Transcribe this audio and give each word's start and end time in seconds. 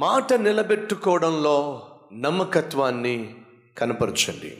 మాట 0.00 0.32
నిలబెట్టుకోవడంలో 0.32 1.82
నమ్మకత్వాన్ని 2.14 3.34
కనపరచండి. 3.78 4.58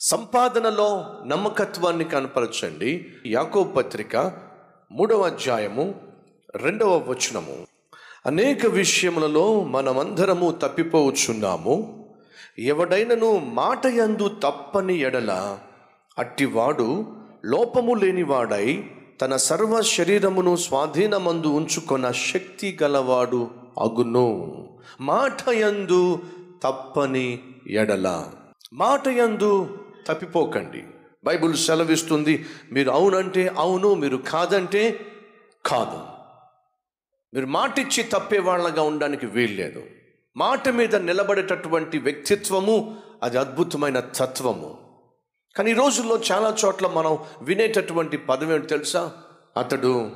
సంపాదనలో 0.00 1.16
నమ్మకత్వాన్ని 1.26 2.04
కనపరచండి. 2.04 3.06
యాకో 3.26 3.64
పత్రిక 3.64 4.32
మూడవ 4.92 5.22
అధ్యాయము 5.22 5.94
రెండవ 6.56 6.96
వచనము. 6.96 7.66
అనేక 8.26 8.66
విషయములలో 8.66 9.64
మనమందరము 9.64 10.50
తప్పిపోవచ్చున్నాము 10.50 12.04
ఎవడైనను 12.58 13.38
మాట 13.38 13.86
యందు 13.86 14.28
తప్పని 14.28 14.98
ఎడల 14.98 15.58
అట్టివాడు 16.18 17.16
లోపము 17.44 17.94
లేనివాడై 17.94 18.90
తన 19.20 19.36
సర్వ 19.36 19.82
శరీరమును 19.82 20.56
స్వాధీనమందు 20.56 21.48
ఉంచుకున్న 21.48 22.10
శక్తి 22.10 22.78
గలవాడు 22.82 23.61
అగును. 23.78 24.58
మాట 25.00 25.48
యందు 25.48 26.22
తప్పని 26.62 27.42
ఎడల. 27.66 28.32
మాటయందు 28.72 29.78
తప్పిపోకండి. 30.06 30.84
బైబిల్ 31.24 31.54
సెలవిస్తుంది 31.54 32.46
మీరు 32.72 32.90
అవునంటే 32.90 33.52
అవును 33.56 33.94
మీరు 33.94 34.16
కాదంటే 34.16 35.00
కాదు. 35.66 36.00
మీరు 37.34 37.46
మాటిచ్చి 37.46 38.02
తప్పే 38.02 38.38
వాళ్ళగా 38.38 38.82
ఉండడానికి 38.82 39.26
వీల్లేదు. 39.26 39.82
మాట 40.36 40.68
మీద 40.68 40.96
నిలబడేటటువంటి 40.96 41.98
వ్యక్తిత్వము 41.98 42.96
అది 43.22 43.38
అద్భుతమైన 43.38 44.00
తత్వము. 44.00 44.78
కానీ 45.56 45.70
ఈ 45.70 45.74
రోజుల్లో 45.74 46.20
చాలా 46.32 46.56
చోట్ల 46.64 46.86
మనం 46.86 47.18
వినేటటువంటి 47.42 48.16
పదం 48.16 48.54
ఏంటి 48.54 48.66
తెలుసా? 48.66 49.12
అతడు 49.56 50.10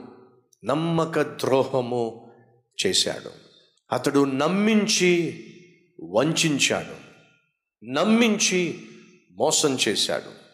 నమ్మక 0.65 1.21
ద్రోహము 1.21 2.31
చేశాడు. 2.87 3.46
అతడు 3.93 4.25
నమ్మించి 4.25 5.45
వంచాడు 6.03 7.07
నమ్మించి 7.87 8.79
మోసం 9.33 9.79
చేశాడు. 9.89 10.47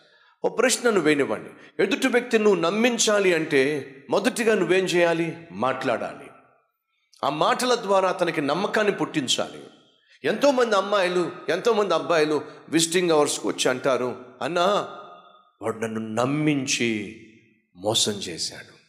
ఓ 0.47 0.49
ప్రశ్నను 0.49 1.01
వేనివ్వండి 1.01 1.83
ఎదుటి 1.83 2.09
వ్యక్తి 2.09 2.39
నువ్వు 2.39 2.61
నమ్మించాలి 2.61 3.35
అంటే 3.35 3.95
మొదటిగా 4.11 4.55
నువ్వేం 4.55 4.85
చేయాలి? 4.85 5.37
మాట్లాడాలి. 5.53 6.31
ఆ 7.25 7.31
మాటల 7.31 7.75
ద్వారా 7.75 8.09
అతనికి 8.09 8.41
నమ్మకాన్ని 8.41 8.93
పుట్టించాలి. 8.93 9.65
ఎంతోమంది 10.25 10.77
అమ్మాయిలు 10.77 11.33
ఎంతోమంది 11.49 11.95
అబ్బాయిలు 11.95 12.43
విజిటింగ్ 12.69 13.11
అవర్స్కి 13.11 13.49
వచ్చి 13.49 13.71
అంటారు 13.71 14.25
అన్నా 14.43 14.89
వాడు 15.63 15.79
నన్ను 15.79 16.01
నమ్మించి 16.01 17.21
మోసం 17.77 18.13
చేశాడు. 18.13 18.83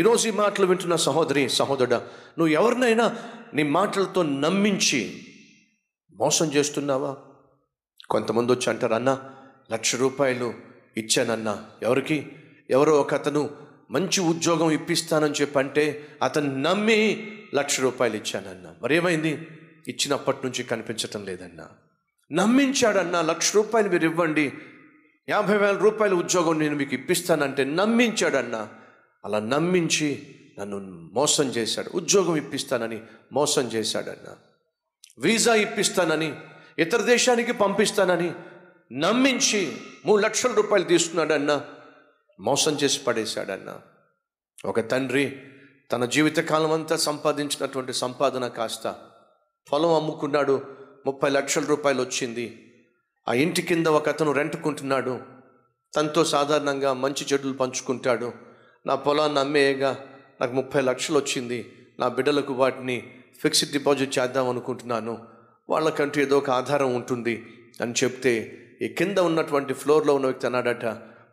ఈరోజు 0.00 0.28
ఈ 0.28 0.30
మాటలు 0.30 0.66
వింటున్న 0.66 0.96
సహోదరి 0.96 1.48
సహోదరుడా 1.48 1.96
నువ్వు 2.38 2.48
ఎవరినైనా 2.48 3.16
నీ 3.54 3.62
మాటలతో 3.62 4.22
నమ్మించి 4.22 5.26
మోసం 6.16 6.46
చేస్తున్నావా? 6.46 7.16
కొంతమంది 8.10 8.52
వచ్చి 8.52 8.70
అంటారు 8.70 8.94
అన్న 8.94 9.30
లక్ష 9.72 9.96
రూపాయలు 9.96 10.54
ఇచ్చానన్నా. 10.96 11.66
ఎవరికి? 11.82 12.32
ఎవరో 12.70 13.00
ఒక 13.00 13.14
అతను 13.14 13.50
మంచి 13.90 14.20
ఉద్యోగం 14.20 14.70
ఇప్పిస్తానని 14.70 15.32
చెప్పి 15.32 15.58
అంటే 15.58 16.08
అతను 16.22 16.60
నమ్మి 16.60 17.30
లక్ష 17.54 17.80
రూపాయలు 17.80 18.16
ఇచ్చానన్న. 18.16 18.74
మరేమైంది 18.82 19.30
ఇచ్చినప్పటి 19.88 20.38
నుంచి 20.44 20.62
కనిపించటం 20.62 21.24
లేదన్నా. 21.24 21.66
నమ్మించాడన్నా 22.32 23.22
లక్ష 23.22 23.54
రూపాయలు 23.54 23.88
మీరు 23.88 24.04
ఇవ్వండి. 24.04 24.52
యాభై 25.28 25.56
వేల 25.56 25.76
రూపాయల 25.76 26.14
ఉద్యోగం 26.14 26.58
నేను 26.58 26.76
మీకు 26.76 26.94
ఇప్పిస్తానంటే 26.94 27.64
నమ్మించాడన్నా. 27.64 28.68
అలా 29.24 29.38
నమ్మించి 29.38 30.39
నన్ను 30.60 31.10
మోసం 31.12 31.44
చేశాడు. 31.44 31.90
ఉద్యోగం 31.94 32.36
ఇప్పిస్తానని 32.36 33.00
మోసం 33.32 33.62
చేశాడన్నా. 33.62 34.36
వీసా 35.18 35.54
ఇప్పిస్తానని 35.54 36.36
ఇతర 36.78 37.00
దేశానికి 37.00 37.52
పంపిస్తానని 37.52 38.32
నమ్మించి 38.92 39.76
మూడు 40.06 40.22
లక్షల 40.22 40.52
రూపాయలు 40.52 40.84
తీసుకున్నాడన్న 40.84 41.64
మోసం 42.40 42.72
చేసి 42.72 43.04
పడేశాడన్నా. 43.04 43.80
ఒక 44.64 44.90
తండ్రి 44.90 45.42
తన 45.92 46.04
జీవితకాలం 46.04 46.72
అంతా 46.72 46.96
సంపాదించినటువంటి 46.96 47.92
సంపాదన 47.92 48.48
కాస్త 48.48 48.96
పొలం 49.72 49.94
అమ్ముకున్నాడు 49.94 50.62
ముప్పై 51.06 51.30
లక్షల 51.30 51.64
రూపాయలు 51.64 52.00
వచ్చింది. 52.02 52.74
ఆ 53.28 53.32
ఇంటి 53.32 53.62
కింద 53.62 53.86
ఒక 53.86 54.08
అతను 54.08 54.32
రెంటుకుంటున్నాడు. 54.32 55.20
తనతో 55.96 56.24
సాధారణంగా 56.24 56.92
మంచి 56.92 57.26
చెడులు 57.32 57.52
పంచుకుంటాడు. 57.52 58.32
నా 58.86 58.94
పొలాన్ని 58.94 59.40
అమ్మేయగా 59.40 59.98
నాకు 60.40 60.52
ముప్పై 60.52 60.80
లక్షలు 60.80 61.18
వచ్చింది. 61.18 61.72
నా 61.98 62.08
బిడ్డలకు 62.08 62.52
వాటిని 62.52 63.14
ఫిక్స్డ్ 63.42 63.72
డిపాజిట్ 63.72 64.18
చేద్దాం 64.18 64.48
అనుకుంటున్నాను. 64.48 65.28
వాళ్ళకంటూ 65.70 66.20
ఏదో 66.20 66.38
ఒక 66.38 66.50
ఆధారం 66.50 66.94
ఉంటుంది. 66.94 67.46
అని 67.80 67.94
చెప్తే 68.04 68.56
ఈ 68.82 68.88
కింద 68.88 69.18
ఉన్నటువంటి 69.18 69.74
ఫ్లోర్లో 69.74 70.14
ఉన్న 70.14 70.26
వ్యక్తి 70.26 70.46
అన్నాడట 70.46 70.84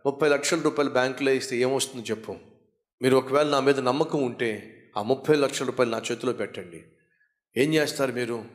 ముప్పై 0.05 0.29
లక్షల 0.29 0.61
రూపాయలు 0.61 0.89
బ్యాంకులో 0.91 1.31
ఇస్తే 1.31 1.57
ఏమొస్తుంది 1.57 2.09
చెప్పు. 2.09 2.35
మీరు 3.01 3.15
ఒకవేళ 3.15 3.49
నా 3.49 3.59
మీద 3.59 3.79
నమ్మకం 3.79 4.23
ఉంటే 4.23 4.73
ఆ 4.97 5.01
ముప్పై 5.01 5.35
లక్షల 5.35 5.65
రూపాయలు 5.65 5.91
నా 5.91 6.01
చేతిలో 6.11 6.33
పెట్టండి. 6.33 6.83
ఏం 7.57 7.73
చేస్తారు 7.73 8.11
మీరు? 8.11 8.45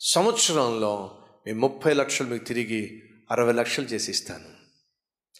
సంవత్సరంలో 0.00 1.18
మీ 1.46 1.52
ముప్పై 1.52 1.94
లక్షలు 1.94 2.26
మీకు 2.26 2.44
తిరిగి 2.44 3.02
అరవై 3.30 3.52
లక్షలు 3.52 3.84
చేసి 3.84 4.10
ఇస్తాను. 4.10 4.44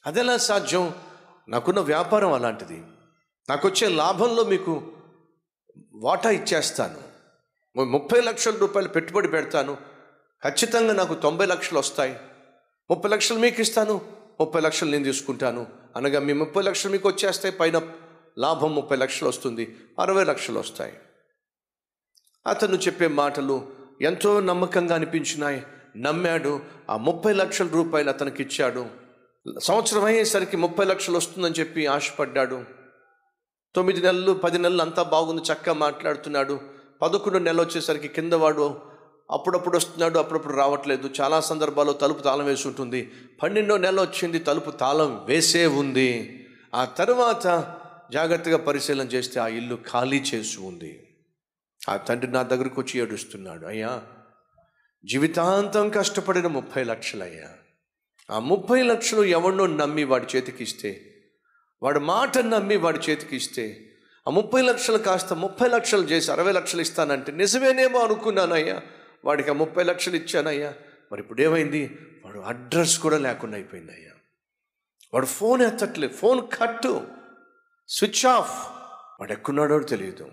అదెలా 0.06 0.36
సాధ్యం? 0.36 0.94
నాకున్న 1.48 1.80
వ్యాపారం 1.80 2.32
అలాంటిది. 2.32 2.82
నాకు 3.50 3.68
వచ్చే 3.68 3.88
లాభంలో 3.88 4.44
మీకు 4.44 4.92
వాటా 5.94 6.30
ఇచ్చేస్తాను. 6.30 7.08
ముప్పై 7.84 8.20
లక్షల 8.20 8.56
రూపాయలు 8.56 8.88
పెట్టుబడి 8.88 9.28
పెడతాను. 9.28 9.76
ఖచ్చితంగా 10.44 10.92
నాకు 10.92 11.14
తొంభై 11.14 11.46
లక్షలు 11.46 11.78
వస్తాయి. 11.78 12.16
ముప్పై 12.90 13.10
లక్షలు 13.10 13.38
మీకు 13.38 13.60
ఇస్తాను 13.60 14.00
ముప్పై 14.40 14.60
లక్షలు 14.60 14.90
నేను 14.90 15.04
తీసుకుంటాను. 15.04 15.66
అనగా 15.96 16.20
మీ 16.20 16.32
ముప్పై 16.32 16.62
లక్షలు 16.62 16.92
మీకు 16.92 17.08
వచ్చేస్తాయి 17.08 17.54
పైన 17.54 17.80
లాభం 18.38 18.74
ముప్పై 18.74 18.96
లక్షలు 18.96 19.28
వస్తుంది 19.28 19.76
అరవై 20.00 20.24
లక్షలు 20.24 20.58
వస్తాయి. 20.58 20.92
అతను 22.46 22.74
చెప్పే 22.74 23.06
మాటలు 23.06 23.66
ఎంతో 24.00 24.40
నమ్మకంగా 24.40 24.94
అనిపించినాయి. 24.94 25.66
నమ్మాడు 25.96 26.60
ఆ 26.90 26.96
ముప్పై 26.96 27.32
లక్షల 27.32 27.66
రూపాయలు 27.66 28.08
అతనికి 28.08 28.42
ఇచ్చాడు 28.42 28.86
సంవత్సరం 29.58 30.04
అయ్యేసరికి 30.04 30.56
ముప్పై 30.56 30.84
లక్షలు 30.84 31.16
వస్తుందని 31.16 31.54
చెప్పి 31.54 31.86
ఆశపడ్డాడు. 31.86 32.64
తొమ్మిది 33.76 34.00
నెలలు 34.00 34.32
పది 34.32 34.58
నెలలు 34.58 34.82
అంతా 34.82 35.02
బాగుంది 35.02 35.42
చక్కగా 35.42 35.72
మాట్లాడుతున్నాడు. 35.72 36.60
పదకొండు 37.02 37.38
నెలలు 37.38 37.62
వచ్చేసరికి 37.62 38.08
కింద 38.08 38.32
వాడు 38.32 38.80
అప్పుడప్పుడు 39.30 39.76
వస్తున్నాడు 39.76 40.18
అప్పుడప్పుడు 40.18 40.54
రావట్లేదు. 40.54 41.10
చాలా 41.20 41.40
సందర్భాల్లో 41.40 41.92
తలుపు 41.92 42.22
తాళం 42.22 42.44
వేసి 42.44 42.68
ఉంటుంది. 42.68 43.10
పన్నెండో 43.42 43.76
నెల 43.76 44.00
వచ్చింది 44.00 44.38
తలుపు 44.38 44.70
తాళం 44.70 45.24
వేసే 45.24 45.66
ఉంది. 45.66 46.40
ఆ 46.74 46.84
తర్వాత 46.84 47.76
జాగ్రత్తగా 48.12 48.56
పరిశీలన 48.56 49.06
చేస్తే 49.06 49.40
ఆ 49.40 49.46
ఇల్లు 49.46 49.78
ఖాళీ 49.92 50.20
చేసి 50.20 50.60
ఉంది. 50.60 51.06
ఆ 51.88 51.96
తండ్రి 51.96 52.32
నా 52.32 52.42
దగ్గరకు 52.42 52.80
వచ్చి 52.80 53.00
ఏడుస్తున్నాడు 53.00 53.66
అయ్యా 53.66 54.02
జీవితాంతం 55.04 55.88
కష్టపడిన 55.88 56.46
ముప్పై 56.46 56.84
లక్షలయ్యా. 56.84 57.48
ఆ 58.30 58.38
ముప్పై 58.38 58.82
లక్షలు 58.82 59.22
ఎవరినో 59.24 59.66
నమ్మి 59.66 60.04
వాడి 60.04 60.26
చేతికి 60.36 60.62
ఇస్తే 60.62 61.17
వాడు 61.82 61.98
మాట 61.98 62.38
నమ్మి 62.38 62.76
వాడి 62.76 62.98
చేతికి 62.98 63.36
ఇస్తే 63.36 63.84
ఆ 64.28 64.30
ముప్పై 64.30 64.62
లక్షలు 64.62 64.98
కాస్త 64.98 65.32
ముప్పై 65.32 65.68
లక్షలు 65.68 66.02
చేసి 66.02 66.32
అరవై 66.32 66.52
లక్షలు 66.52 66.80
ఇస్తానంటే 66.80 67.32
నిజమేనేమో 67.32 67.98
అనుకున్నానయ్యా. 68.00 68.82
వాడికి 69.24 69.50
ఆ 69.50 69.52
ముప్పై 69.52 69.84
లక్షలు 69.84 70.16
ఇచ్చానయ్యా. 70.16 70.74
మరి 71.12 71.20
ఇప్పుడు 71.20 71.42
ఏమైంది? 71.42 71.98
వాడు 72.24 72.38
అడ్రస్ 72.38 72.98
కూడా 72.98 73.18
లేకుండా 73.18 73.54
అయిపోయింది 73.54 73.92
అయ్యా 73.92 74.10
వాడు 75.14 75.26
ఫోన్ 75.26 75.62
ఎత్తట్లేదు 75.62 76.12
ఫోన్ 76.12 76.40
కట్టు 76.60 77.06
స్విచ్ 77.88 78.26
ఆఫ్. 78.26 78.70
వాడు 79.20 79.32
ఎక్కున్నాడో 79.32 79.78
తెలియదు. 79.78 80.24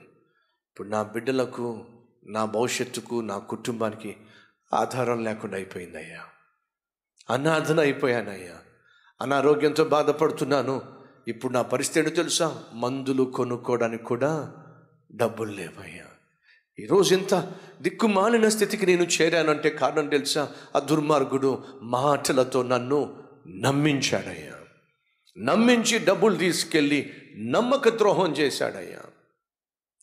ఇప్పుడు 0.71 0.88
నా 0.88 1.03
బిడ్డలకు 1.03 1.86
నా 2.25 2.45
భవిష్యత్తుకు 2.45 3.21
నా 3.21 3.38
కుటుంబానికి 3.38 4.18
ఆధారం 4.74 5.24
లేకుండా 5.24 5.56
అయిపోయిందయ్యా. 5.56 6.24
అనాథన 7.30 7.80
అయిపోయానయ్యా. 7.80 8.56
అనారోగ్యంతో 9.21 9.83
బాధపడుతున్నాను. 9.83 11.05
ఇప్పుడు 11.27 11.54
నా 11.54 11.62
పరిస్థితి 11.62 12.00
ఏంటో 12.00 12.16
తెలుసా? 12.16 12.63
మందులు 12.74 13.24
కొనుక్కోవడానికి 13.24 14.04
కూడా 14.04 14.54
డబ్బులు 15.16 15.51
లేవయ్యా. 15.51 16.06
ఈరోజు 16.80 17.16
ఇంత 17.16 17.54
దిక్కుమాలిన 17.81 18.50
స్థితికి 18.50 18.86
నేను 18.86 19.04
చేరానంటే 19.04 19.69
కారణం 19.69 20.07
తెలుసా? 20.07 20.50
ఆ 20.75 20.80
దుర్మార్గుడు 20.80 21.63
మాటలతో 21.81 22.63
నన్ను 22.63 23.24
నమ్మించాడయ్యా. 23.48 24.54
నమ్మించి 25.38 26.00
డబ్బులు 26.00 26.36
తీసుకెళ్ళి 26.36 27.13
నమ్మక 27.38 27.89
ద్రోహం 27.89 28.31
చేశాడయ్యా. 28.31 29.01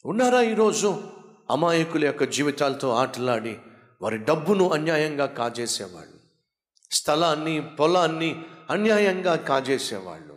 ఉన్నారా 0.05 0.41
ఈరోజు 0.41 1.03
అమాయకుల 1.51 2.05
యొక్క 2.05 2.25
జీవితాలతో 2.25 2.91
ఆటలాడి 2.91 3.57
వారి 4.03 4.19
డబ్బును 4.19 4.73
అన్యాయంగా 4.73 5.27
కాజేసేవాళ్ళు 5.27 6.13
స్థలాన్ని 6.91 7.63
పొలాన్ని 7.81 8.43
అన్యాయంగా 8.71 9.37
కాజేసేవాళ్ళు? 9.37 10.32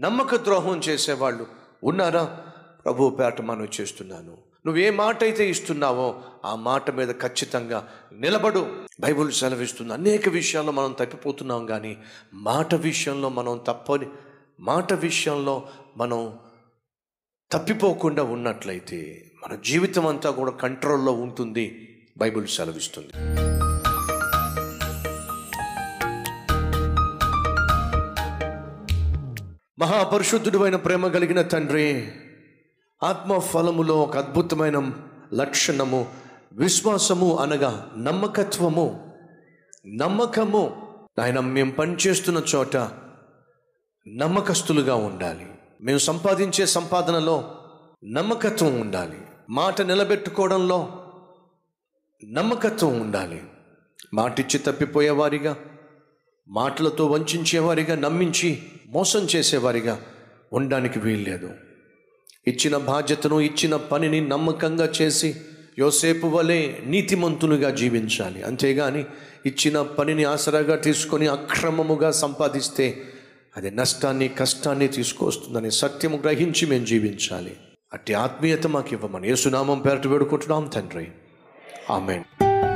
నమ్మక 0.00 0.36
ద్రోహం 0.36 0.78
చేసేవాళ్ళు. 0.78 1.46
ఉన్నారా? 1.84 2.24
ప్రభు 2.84 3.10
పేట 3.10 3.40
మనం 3.40 3.68
చేస్తున్నాను. 3.80 4.38
నువ్వు 4.66 4.76
ఏ 4.76 4.90
మాట 4.90 5.22
అయితే 5.22 5.50
ఇస్తున్నావో 5.50 6.22
ఆ 6.44 6.54
మాట 6.54 6.90
మీద 6.90 7.10
ఖచ్చితంగా 7.10 7.88
నిలబడు. 8.12 8.76
బైబుల్ 9.00 9.32
సెలవిస్తుంది. 9.32 9.92
అనేక 9.92 10.28
విషయాల్లో 10.28 10.72
మనం 10.72 10.92
తప్పిపోతున్నాం 10.92 11.66
కానీ 11.66 11.96
మాట 12.34 12.74
విషయంలో 12.74 13.28
మనం 13.28 13.60
తప్పని 13.66 14.06
మాట 14.60 14.92
విషయంలో 14.92 15.68
మనం 15.96 16.38
తప్పిపోకుండా 17.52 18.22
ఉన్నట్లయితే 18.22 19.30
మన 19.46 19.56
జీవితం 19.56 20.06
అంతా 20.06 20.30
కూడా 20.30 20.50
కంట్రోల్లో 20.50 21.12
ఉంటుంది. 21.12 21.86
బైబిల్ 22.18 22.46
సెలవిస్తుంది. 22.46 23.49
మహాపరిశుద్ధుడు 29.80 30.58
అయిన 30.58 30.76
ప్రేమ 30.76 31.08
కలిగిన 31.08 31.42
తండ్రి 31.42 32.12
ఆత్మ 33.02 33.38
ఫలములో 33.38 34.02
ఒక 34.02 34.16
అద్భుతమైన 34.16 34.92
లక్షణము 35.34 36.06
విశ్వాసము 36.52 37.36
అనగా 37.36 37.90
నమ్మకత్వము. 37.98 39.12
నమ్మకము. 39.86 40.88
ఆయన 41.20 41.40
మేము 41.40 41.70
పనిచేస్తున్న 41.70 42.42
చోట 42.54 42.76
నమ్మకస్తులుగా 44.16 44.94
ఉండాలి. 44.94 45.46
మేము 45.82 45.98
సంపాదించే 45.98 46.66
సంపాదనలో 46.66 47.54
నమ్మకత్వం 48.04 48.80
ఉండాలి. 48.80 49.18
మాట 49.50 49.82
నిలబెట్టుకోవడంలో 49.82 51.06
నమ్మకత్వం 52.32 53.00
ఉండాలి. 53.00 53.42
మాటిచ్చి 54.14 54.58
తప్పిపోయేవారిగా 54.58 55.56
మాటలతో 56.48 57.06
వంచేవారిగా 57.06 57.96
నమ్మించి 57.96 58.62
మోసం 58.88 59.20
చేసేవారిగా 59.20 60.02
ఉండడానికి 60.52 60.98
వీల్లేదు. 60.98 61.50
ఇచ్చిన 62.46 62.76
బాధ్యతను 62.76 63.40
ఇచ్చిన 63.40 63.76
పనిని 63.76 64.28
నమ్మకంగా 64.28 64.92
చేసి 65.02 65.36
యోసేపు 65.78 66.26
వలె 66.26 66.72
నీతిమంతులుగా 66.84 67.70
జీవించాలి. 67.70 68.42
అంతేగాని 68.42 69.04
ఇచ్చిన 69.46 69.82
పనిని 69.82 70.24
ఆసరాగా 70.24 70.76
తీసుకొని 70.76 71.26
అక్రమముగా 71.26 72.10
సంపాదిస్తే 72.10 73.02
అది 73.56 73.70
నష్టాన్ని 73.70 74.28
కష్టాన్ని 74.28 74.88
తీసుకొస్తుందని 74.88 75.70
సత్యము 75.70 76.16
గ్రహించి 76.16 76.66
మేము 76.66 76.84
జీవించాలి. 76.84 77.56
అట్టి 77.92 78.14
ఆత్మీయత 78.14 78.66
మాకు 78.66 78.88
ఇవ్వమని 78.92 79.28
యేసునామం 79.28 79.78
పేరట 79.78 80.06
వేడుకుంటున్నాం 80.06 80.66
తండ్రి. 80.66 81.08
ఆమెన్. 81.90 82.39